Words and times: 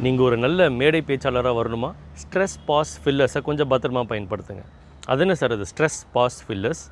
நீங்கள் 0.00 0.24
ஒரு 0.24 0.36
நல்ல 0.36 0.70
மேடை 0.70 1.00
பேச்சாளராக 1.08 1.54
வரணுமா? 1.58 1.90
ஸ்ட்ரெஸ் 2.22 2.56
பாஸ் 2.68 2.92
ஃபில்லர்ஸை 3.02 3.40
கொஞ்சம் 3.48 3.70
பத்திரமா 3.70 4.02
பயன்படுத்துங்க. 4.12 4.62
அது 5.06 5.20
என்ன 5.20 5.34
சார் 5.34 5.50
அது? 5.50 5.64
ஸ்ட்ரெஸ் 5.72 5.98
பாஸ் 6.12 6.44
ஃபில்லர்ஸ் 6.46 6.82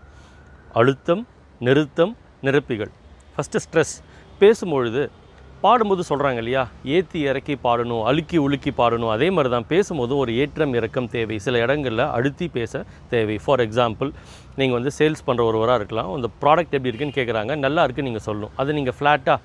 அழுத்தம் 0.73 1.27
நிறுத்தம் 1.61 2.17
நிரப்பிகள். 2.43 2.93
ஃபஸ்ட்டு 3.35 3.63
ஸ்ட்ரெஸ் 3.65 3.95
பேசும்பொழுது 4.41 5.03
பாடும்போது 5.63 6.03
சொல்கிறாங்க 6.09 6.37
இல்லையா? 6.37 6.69
ஏற்றி 6.85 7.21
இறக்கி 7.21 7.57
பாடணும் 7.65 8.05
அழுக்கி 8.11 8.39
உலுக்கி 8.39 8.71
பாடணும். 8.71 9.13
அதே 9.17 9.31
மாதிரி 9.31 9.51
தான் 9.55 9.67
பேசும்போது 9.73 10.17
ஒரு 10.17 10.35
ஏற்றம் 10.43 10.75
இறக்கம் 10.75 11.09
தேவை. 11.09 11.39
சில 11.39 11.59
இடங்களில் 11.59 12.05
அழுத்தி 12.17 12.49
பேச 12.49 12.85
தேவை. 13.09 13.39
ஃபார் 13.45 13.61
எக்ஸாம்பிள் 13.61 14.11
நீங்கள் 14.57 14.79
வந்து 14.79 14.91
சேல்ஸ் 14.99 15.27
பண்ணுற 15.27 15.45
ஒருவராக 15.51 15.81
இருக்கலாம். 15.81 16.15
அந்த 16.15 16.31
ப்ராடக்ட் 16.45 16.77
எப்படி 16.79 16.93
இருக்குன்னு 16.93 17.19
கேட்குறாங்க 17.21 17.57
நல்லா 17.57 17.85
இருக்குன்னு 17.85 18.11
நீங்கள் 18.11 18.27
சொல்லணும். 18.29 18.55
அதை 18.57 18.75
நீங்கள் 18.75 18.97
ஃப்ளாட்டாக 18.99 19.39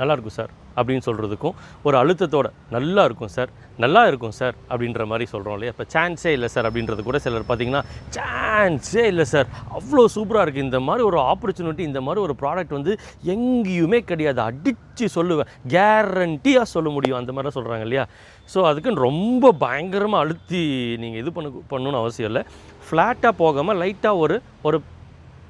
நல்லாயிருக்கும் 0.00 0.36
சார் 0.38 0.50
அப்படின்னு 0.78 1.04
சொல்கிறதுக்கும் 1.06 1.54
ஒரு 1.86 1.96
அழுத்தத்தோட 2.00 2.48
நல்லா 2.74 3.02
இருக்கும் 3.08 3.32
சார் 3.36 3.50
நல்லா 3.84 4.02
இருக்கும் 4.10 4.34
சார் 4.38 4.54
அப்படின்ற 4.70 5.02
மாதிரி 5.10 5.24
சொல்கிறோம் 5.32 5.56
இல்லையா? 5.56 5.72
இப்போ 5.74 5.86
சான்ஸே 5.94 6.32
இல்லை 6.36 6.48
சார் 6.54 6.66
அப்படின்றது 6.68 7.02
கூட 7.08 7.18
சிலர் 7.24 7.46
பார்த்தீங்கன்னா 7.48 7.82
சான்ஸே 8.16 9.04
இல்லை 9.12 9.26
சார். 9.32 9.48
அவ்வளோ 9.78 10.04
சூப்பராக 10.16 10.44
இருக்குது 10.44 10.66
இந்த 10.68 10.80
மாதிரி 10.88 11.04
ஒரு 11.10 11.18
ஆப்பர்ச்சுனிட்டி 11.32 11.84
இந்த 11.90 12.00
மாதிரி 12.06 12.22
ஒரு 12.26 12.36
ப்ராடக்ட் 12.42 12.76
வந்து 12.78 12.94
எங்கேயுமே 13.34 14.00
கிடையாது. 14.10 14.40
அடித்து 14.48 15.06
சொல்லுவேன். 15.18 15.50
கேரண்டியாக 15.76 16.72
சொல்ல 16.74 16.88
முடியும். 16.96 17.18
அந்த 17.20 17.32
மாதிரிலாம் 17.32 17.58
சொல்கிறாங்க 17.58 17.86
இல்லையா? 17.88 18.06
ஸோ 18.54 18.58
அதுக்குன்னு 18.70 19.06
ரொம்ப 19.08 19.52
பயங்கரமாக 19.64 20.24
அழுத்தி 20.24 20.62
நீங்கள் 21.04 21.22
இது 21.22 21.32
பண்ண 21.36 21.48
பண்ணணும்னு 21.72 22.02
அவசியம் 22.02 22.30
இல்லை. 22.30 22.44
ஃப்ளாட்டாக 22.88 23.34
போகாமல் 23.42 23.80
லைட்டாக 23.84 24.22
ஒரு 24.24 24.38
ஒரு 24.68 24.80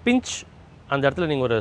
பிஞ்ச் 0.06 0.33
அந்த 0.92 1.02
இடத்துல 1.06 1.28
நீங்கள் 1.33 1.47
ஒரு 1.48 1.56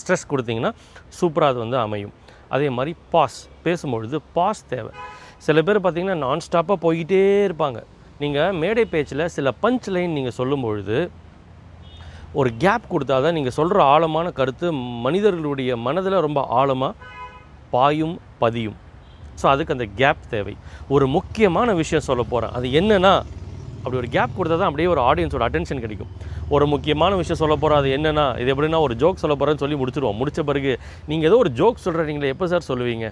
ஸ்ட்ரெஸ் 0.00 0.26
கொடுத்தீங்கன்னா 0.32 0.72
சூப்பராக 1.20 1.52
அது 1.52 1.60
வந்து 1.64 1.78
அமையும். 1.86 2.12
அதே 2.56 2.68
மாதிரி 2.76 2.92
பாஸ் 3.14 3.38
பேசும்பொழுது 3.64 4.18
பாஸ் 4.36 4.62
தேவை. 4.74 4.92
சில 5.46 5.62
பேர் 5.66 5.84
பார்த்திங்கன்னா 5.84 6.18
நான் 6.26 6.44
ஸ்டாப்பாக 6.48 6.78
போய்கிட்டே 6.84 7.22
இருப்பாங்க. 7.48 7.80
நீங்கள் 8.22 8.56
மேடை 8.62 8.84
பேச்சில் 8.94 9.24
சில 9.36 9.52
பஞ்ச் 9.64 9.88
லைன் 9.96 10.16
நீங்கள் 10.18 10.36
சொல்லும் 10.38 10.64
பொழுது 10.66 10.98
ஒரு 12.40 12.50
கேப் 12.64 12.90
கொடுத்தா 12.92 13.16
தான் 13.26 13.36
நீங்கள் 13.36 13.56
சொல்கிற 13.58 13.78
ஆழமான 13.92 14.26
கருத்து 14.38 14.66
மனிதர்களுடைய 15.06 15.70
மனதில் 15.86 16.24
ரொம்ப 16.26 16.40
ஆழமாக 16.60 17.08
பாயும் 17.74 18.16
பதியும். 18.42 18.76
ஸோ 19.40 19.46
அதுக்கு 19.52 19.74
அந்த 19.76 19.86
கேப் 20.00 20.22
தேவை. 20.34 20.54
ஒரு 20.94 21.06
முக்கியமான 21.16 21.74
விஷயம் 21.80 22.06
சொல்ல 22.08 22.22
போகிறேன் 22.32 22.54
அது 22.58 22.66
என்னென்னா 22.80 23.12
அப்படி 23.82 23.98
ஒரு 24.02 24.10
கேப் 24.16 24.36
கொடுத்தா 24.38 24.56
தான் 24.60 24.70
அப்படியே 24.70 24.88
ஒரு 24.94 25.02
ஆடியன்ஸோட 25.08 25.44
அட்டென்ஷன் 25.48 25.82
கிடைக்கும். 25.84 26.12
ஒரு 26.54 26.64
முக்கியமான 26.74 27.16
விஷயம் 27.22 27.40
சொல்ல 27.42 27.54
போகிறோம் 27.62 27.80
அது 27.80 27.90
என்னென்னா 27.96 28.26
இது 28.42 28.52
எப்படின்னா 28.54 28.80
ஒரு 28.86 28.96
ஜோக் 29.02 29.22
சொல்ல 29.24 29.34
போகிறேன்னு 29.40 29.62
சொல்லி 29.64 29.78
முடிச்சிருவோம். 29.82 30.18
முடித்த 30.20 30.42
பிறகு 30.50 30.72
நீங்கள் 31.10 31.28
ஏதோ 31.30 31.38
ஒரு 31.44 31.52
ஜோக் 31.60 31.84
சொல்கிறீங்களே 31.86 32.32
எப்போ 32.36 32.48
சார் 32.52 32.68
சொல்லுவீங்க? 32.70 33.08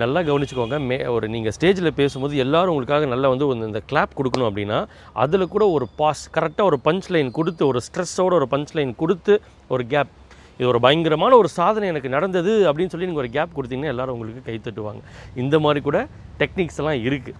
நல்லா 0.00 0.20
கவனிச்சுக்கோங்க 0.28 0.76
மே 0.88 0.96
ஒரு 1.14 1.26
நீங்கள் 1.34 1.54
ஸ்டேஜில் 1.56 1.96
பேசும்போது 2.00 2.34
எல்லோரும் 2.42 2.72
உங்களுக்காக 2.72 3.06
நல்லா 3.12 3.28
வந்து 3.32 3.46
ஒரு 3.50 3.66
இந்த 3.68 3.80
கிளாப் 3.90 4.16
கொடுக்கணும் 4.18 4.48
அப்படின்னா 4.50 4.78
அதில் 5.22 5.52
கூட 5.54 5.64
ஒரு 5.76 5.86
பாஸ் 6.00 6.22
கரெக்டாக 6.36 6.68
ஒரு 6.70 6.78
பஞ்ச் 6.86 7.08
லைன் 7.14 7.30
கொடுத்து 7.38 7.62
ஒரு 7.70 7.80
ஸ்ட்ரெஸ்ஸோட 7.86 8.34
ஒரு 8.40 8.48
பஞ்ச் 8.54 8.74
லைன் 8.78 8.92
கொடுத்து 9.02 9.34
ஒரு 9.74 9.84
கேப் 9.92 10.12
இது 10.60 10.68
ஒரு 10.72 10.80
பயங்கரமான 10.84 11.32
ஒரு 11.40 11.48
சாதனை 11.58 11.88
எனக்கு 11.92 12.08
நடந்தது 12.16 12.52
அப்படின்னு 12.68 12.92
சொல்லி 12.94 13.08
நீங்கள் 13.10 13.24
ஒரு 13.24 13.32
கேப் 13.36 13.56
கொடுத்தீங்கன்னா 13.58 13.92
எல்லோரும் 13.94 14.16
உங்களுக்கு 14.16 14.46
கை 14.48 14.56
தட்டுவாங்க. 14.64 15.02
இந்த 15.42 15.58
மாதிரி 15.64 15.82
கூட 15.88 15.98
டெக்னிக்ஸ் 16.42 16.80
எல்லாம் 16.82 17.00
இருக்குது 17.08 17.38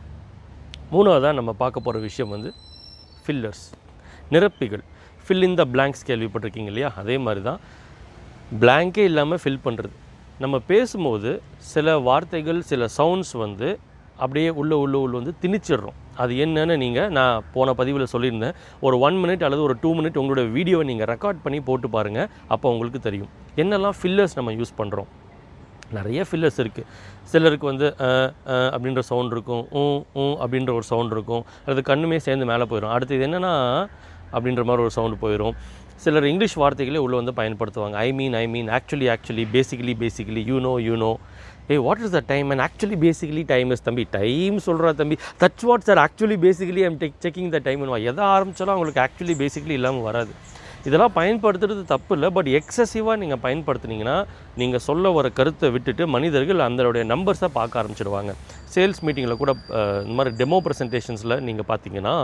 மூணாவதாக 0.92 1.34
நம்ம 1.38 1.52
பார்க்க 1.62 1.86
போகிற 1.86 2.02
விஷயம் 2.08 2.32
வந்து 2.34 2.50
ஃபில்லர்ஸ் 3.24 3.64
நிரப்பிகள். 4.34 4.84
ஃபில் 5.24 5.44
இன் 5.46 5.58
த 5.60 5.64
பிளாங்க்ஸ் 5.74 6.06
கேள்விப்பட்டிருக்கீங்க 6.08 6.70
இல்லையா? 6.72 6.90
அதே 7.00 7.16
மாதிரி 7.24 7.42
தான் 7.48 7.60
பிளாங்கே 8.62 9.04
இல்லாமல் 9.10 9.40
ஃபில் 9.42 9.64
பண்ணுறது 9.66 9.94
நம்ம 10.44 10.56
பேசும்போது 10.70 11.30
சில 11.72 11.96
வார்த்தைகள் 12.08 12.60
சில 12.70 12.88
சவுண்ட்ஸ் 12.98 13.34
வந்து 13.44 13.68
அப்படியே 14.24 14.50
உள்ளே 14.60 14.76
உள்ள 14.84 14.96
உள்ள 15.04 15.14
வந்து 15.20 15.34
திணிச்சிடுறோம். 15.42 15.96
அது 16.22 16.32
என்னன்னு 16.44 16.76
நீங்கள் 16.84 17.10
நான் 17.18 17.44
போன 17.54 17.74
பதிவில் 17.80 18.12
சொல்லியிருந்தேன். 18.12 18.56
ஒரு 18.86 18.96
ஒன் 19.06 19.16
மினிட் 19.22 19.44
அல்லது 19.46 19.62
ஒரு 19.66 19.74
டூ 19.82 19.90
மினிட் 19.98 20.18
உங்களோட 20.22 20.44
வீடியோவை 20.56 20.84
நீங்கள் 20.90 21.08
ரெக்கார்ட் 21.12 21.44
பண்ணி 21.44 21.60
போட்டு 21.68 21.88
பாருங்கள் 21.96 22.28
அப்போ 22.54 22.66
உங்களுக்கு 22.74 23.00
தெரியும். 23.08 23.30
என்னெல்லாம் 23.62 23.96
ஃபில்லர்ஸ் 24.00 24.36
நம்ம 24.38 24.52
யூஸ் 24.60 24.78
பண்ணுறோம் 24.80 25.10
நிறைய 25.96 26.24
ஃபில்லர்ஸ் 26.28 26.60
இருக்குது 26.62 26.86
சிலருக்கு 27.32 27.66
வந்து 27.70 27.86
அப்படின்ற 28.74 29.02
சவுண்ட் 29.10 29.32
இருக்கும் 29.36 29.64
ஊ 29.80 29.82
ஊ 30.22 30.24
அப்படின்ற 30.44 30.72
ஒரு 30.78 30.86
சவுண்ட் 30.92 31.12
இருக்கும். 31.16 31.44
அது 31.70 31.82
கண்ணுமே 31.90 32.18
சேர்ந்து 32.26 32.46
மேலே 32.50 32.64
போயிடும் 32.70 32.94
அடுத்து 32.94 33.16
இது 33.18 33.26
என்னென்னா 33.28 33.52
அப்படின்ற 34.36 34.62
மாதிரி 34.68 34.84
ஒரு 34.86 34.94
சவுண்டு 34.98 35.18
போயிடும் 35.24 35.54
சிலர் 36.02 36.26
இங்கிலீஷ் 36.30 36.56
வார்த்தைகளே 36.62 37.00
உள்ளே 37.04 37.16
வந்து 37.20 37.32
பயன்படுத்துவாங்க. 37.38 37.96
I 38.06 38.08
mean 38.18 38.34
I 38.40 38.42
mean 38.54 38.68
actually 38.78 39.06
actually 39.14 39.44
basically 39.54 39.94
basically 40.02 40.42
you 40.50 40.58
know 40.66 40.74
you 40.88 40.96
know 41.04 41.12
a 41.72 41.76
what 41.86 42.02
is 42.06 42.14
the 42.16 42.20
time 42.32 42.50
and 42.52 42.62
actually 42.66 42.98
basically 43.06 43.42
time 43.54 43.70
is 43.74 43.84
தம்பி 43.88 44.04
டைம் 44.18 44.58
சொல்கிறா 44.66 44.90
தம்பி. 45.00 45.16
That's 45.42 45.66
what 45.70 45.86
sir 45.88 46.00
actually 46.04 46.38
basically 46.46 46.84
I'm 46.88 47.00
tech 47.02 47.18
checking 47.24 47.50
the 47.56 47.60
time 47.66 47.82
எதை 48.10 48.22
ஆரம்பித்தாலும் 48.36 48.74
அவங்களுக்கு 48.76 49.02
actually 49.06 49.36
basically 49.42 49.76
இல்லாமல் 49.80 50.06
வராது. 50.10 50.32
இதெல்லாம் 50.88 51.16
பயன்படுத்துறது 51.18 51.82
தப்பு 51.94 52.14
இல்லை 52.16 52.28
பட் 52.36 52.50
எக்ஸசிவாக 52.58 53.16
நீங்கள் 53.22 53.42
பயன்படுத்துனீங்கன்னா 53.46 54.16
நீங்கள் 54.62 54.84
சொல்ல 54.88 55.10
வர 55.16 55.28
கருத்தை 55.38 55.68
விட்டுட்டு 55.76 56.06
மனிதர்கள் 56.16 56.64
அதனுடைய 56.66 57.04
நம்பர்ஸை 57.14 57.50
பார்க்க 57.58 57.80
ஆரம்பிச்சிடுவாங்க. 57.80 58.32
சேல்ஸ் 58.74 59.00
மீட்டிங்கில் 59.06 59.38
கூட 59.42 59.52
இந்த 60.04 60.14
மாதிரி 60.18 60.32
டெமோ 60.40 60.58
ப்ரெசன்டேஷன்ஸில் 60.66 61.34
நீங்கள் 61.48 61.68
பார்த்தீங்கன்னா 61.70 62.14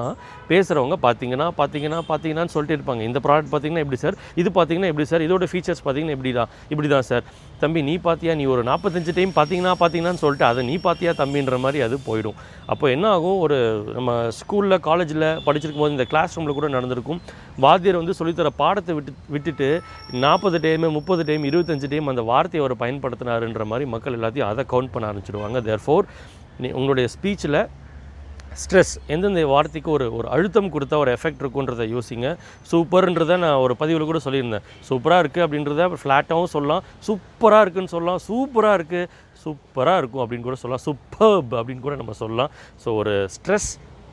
பேசுகிறவங்க 0.51 0.97
பார்த்தீங்கன்னா 1.07 1.47
பார்த்தீங்கன்னா 1.61 1.99
பார்த்தீங்கன்னான்னு 2.11 2.55
சொல்லிட்டு 2.55 2.77
இருப்பாங்க. 2.79 3.03
இந்த 3.11 3.21
ப்ராடக்ட் 3.27 3.51
பார்த்தீங்கன்னா 3.53 3.85
எப்படி 3.85 4.01
சார் 4.05 4.19
இது 4.43 4.51
பார்த்தீங்கன்னா 4.59 4.91
எப்படி 4.93 5.07
சார் 5.13 5.25
இதோட 5.27 5.49
ஃபீச்சர்ஸ் 5.53 5.83
பார்த்தீங்கன்னா 5.87 6.17
இப்படி 6.19 6.33
தான்? 6.39 6.51
இப்படி 6.73 6.91
தான் 6.95 7.07
சார் 7.11 7.25
தம்பி 7.63 7.81
நீ 7.89 7.95
பார்த்தியா 8.07 8.33
நீ 8.41 8.45
ஒரு 8.55 8.63
நாற்பத்தஞ்சு 8.71 9.13
டைம் 9.19 9.33
பார்த்தீங்கன்னா 9.39 9.75
பார்த்தீங்கன்னான்னு 9.83 10.23
சொல்லிட்டு 10.25 10.47
அதை 10.51 10.63
நீ 10.71 10.77
பார்த்தியா 10.87 11.13
தம்பின்ற 11.23 11.59
மாதிரி 11.65 11.81
அது 11.87 11.97
போயிடும். 12.09 12.39
அப்போ 12.73 12.85
என்ன 12.95 13.07
ஆகும்? 13.17 13.39
ஒரு 13.45 13.57
நம்ம 13.97 14.11
ஸ்கூலில் 14.41 14.79
காலேஜில் 14.89 15.27
படிச்சிருக்கும் 15.47 15.85
போது 15.85 15.97
இந்த 15.97 16.07
கிளாஸ் 16.13 16.35
ரூமில் 16.37 16.57
கூட 16.59 16.69
நடந்திருக்கும். 16.77 17.21
வாத்தியர் 17.65 18.01
வந்து 18.01 18.19
சொல்லித்தர 18.21 18.51
பாடத்தை 18.63 18.95
விட்டு 18.99 19.13
விட்டுட்டு 19.35 19.69
நாற்பது 20.25 20.59
டைமு 20.67 20.89
முப்பது 20.99 21.23
டைம் 21.29 21.45
இருபத்தஞ்சு 21.51 21.89
டைம் 21.93 22.11
அந்த 22.13 22.23
வார்த்தையை 22.31 22.63
அவர் 22.65 22.81
பயன்படுத்தினாருன்ற 22.83 23.65
மாதிரி 23.73 23.87
மக்கள் 23.95 24.17
எல்லாத்தையும் 24.19 24.51
அதை 24.51 24.65
கவுண்ட் 24.73 24.93
பண்ண 24.95 25.11
ஆரம்பிச்சிடுவாங்க 25.11 25.61
தேர் 25.69 25.85
ஃபோர் 25.85 26.09
நீ 26.63 26.69
உங்களுடைய 26.81 27.09
ஸ்பீச்சில் 27.17 27.59
ஸ்ட்ரெஸ் 28.63 28.93
எந்தெந்த 29.13 29.41
வார்த்தைக்கு 29.53 29.91
ஒரு 29.95 30.07
ஒரு 30.17 30.27
அழுத்தம் 30.35 30.73
கொடுத்தா 30.75 30.97
ஒரு 31.05 31.11
எஃபெக்ட் 31.17 31.41
இருக்குன்றதை 31.43 31.85
யோசிங்க. 31.95 32.29
சூப்பர்ன்றதை 32.71 33.37
நான் 33.45 33.63
ஒரு 33.65 33.75
பதிவில் 33.81 34.09
கூட 34.11 34.21
சொல்லியிருந்தேன். 34.27 34.67
சூப்பராக 34.89 35.23
இருக்குது 35.23 35.45
அப்படின்றத 35.47 35.89
ஃப்ளாட்டாகவும் 36.03 36.53
சொல்லலாம். 36.57 36.85
சூப்பராக 37.09 37.65
இருக்குன்னு 37.65 37.95
சொல்லலாம். 37.95 38.21
சூப்பராக 38.29 38.79
இருக்குது 38.79 39.09
சூப்பராக 39.45 40.01
இருக்கும் 40.03 40.23
அப்படின்னு 40.25 40.47
கூட 40.49 40.59
சொல்லலாம். 40.63 40.85
சூப்பர்ப் 40.87 41.55
அப்படின்னு 41.61 41.85
கூட 41.87 41.97
நம்ம 42.03 42.15
சொல்லலாம். 42.23 42.53
ஸோ 42.85 42.95
ஒரு 43.01 43.15
ஸ்ட்ரெஸ் 43.37 43.69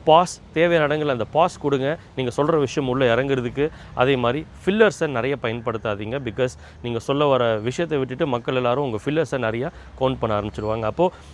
பாஸ் 0.08 0.34
தேவையான 0.56 0.86
இடங்களில் 0.88 1.16
அந்த 1.16 1.26
பாஸ் 1.36 1.56
கொடுங்க. 1.64 1.88
நீங்கள் 2.16 2.36
சொல்கிற 2.38 2.56
விஷயம் 2.64 2.88
உள்ளே 2.92 3.06
இறங்குறதுக்கு. 3.14 3.66
அதே 4.02 4.14
மாதிரி 4.24 4.40
ஃபில்லர்ஸை 4.62 5.08
நிறைய 5.18 5.36
பயன்படுத்தாதீங்க. 5.44 6.18
பிகாஸ் 6.28 6.54
நீங்கள் 6.86 7.04
சொல்ல 7.08 7.26
வர 7.34 7.44
விஷயத்தை 7.68 7.98
விட்டுட்டு 8.02 8.26
மக்கள் 8.34 8.58
எல்லோரும் 8.62 8.86
உங்கள் 8.88 9.04
ஃபில்லர்ஸை 9.04 9.40
நிறையா 9.46 9.70
கவுண்ட் 10.00 10.20
பண்ண 10.22 10.40
ஆரம்பிச்சிடுவாங்க 10.40 10.86
அப்போது 10.92 11.30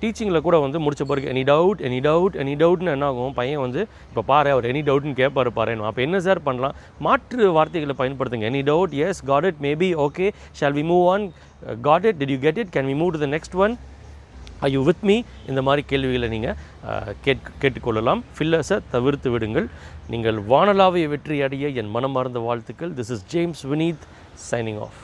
டீச்சிங்கில் 0.00 0.44
கூட 0.46 0.56
வந்து 0.62 0.78
முடிச்ச 0.84 1.02
பிறகு 1.10 1.26
any 1.32 1.42
doubt 1.50 1.80
any 1.88 1.98
doubt 2.06 2.36
any 2.42 2.54
டவுட்னு 2.62 2.94
என்ன 2.94 3.08
ஆகும் 3.10 3.34
பையன் 3.36 3.62
வந்து 3.64 3.80
இப்போ 4.08 4.22
பாரு 4.30 4.48
அவர் 4.54 4.66
எனி 4.70 4.82
டவுட்னு 4.88 5.12
கேட்பாரு 5.20 5.50
பாருன்னு. 5.58 5.86
அப்போ 5.90 6.02
என்ன 6.06 6.20
சார் 6.26 6.40
பண்ணலாம்? 6.46 6.74
மாற்று 7.06 7.50
வார்த்தைகளை 7.58 7.94
பயன்படுத்துங்க. 8.00 8.48
Any 8.52 8.62
doubt 8.70 8.96
yes 9.08 9.20
got 9.30 9.46
it 9.50 9.60
maybe 9.66 9.90
okay 10.06 10.26
shall 10.60 10.76
we 10.78 10.84
move 10.90 11.04
on 11.12 11.26
got 11.88 12.08
it 12.10 12.18
did 12.22 12.32
you 12.34 12.40
get 12.46 12.58
it 12.62 12.72
can 12.78 12.90
we 12.92 12.96
move 13.02 13.12
to 13.16 13.22
the 13.26 13.28
next 13.36 13.56
one 13.66 13.76
I 14.66 14.70
you 14.72 14.80
with 14.88 15.04
me 15.08 15.16
இந்த 15.48 15.60
மாதிரி 15.66 15.82
கேள்விகளை 15.90 16.28
நீங்கள் 16.28 16.56
கேட் 17.26 17.50
கேட்டுக்கொள்ளலாம். 17.62 18.22
ஃபில்லர்ஸை 18.36 18.78
தவிர்த்து 18.90 19.30
விடுங்கள். 19.30 19.68
நீங்கள் 20.12 20.38
வானலாவிய 20.52 21.06
வெற்றி 21.14 21.38
அடைய 21.46 21.68
என் 21.80 21.92
மனமார்ந்த 21.96 22.40
வாழ்த்துக்கள். 22.48 22.92
This 22.98 23.12
is 23.16 23.26
James 23.34 23.62
Vineeth 23.72 24.06
signing 24.50 24.80
off 24.86 25.00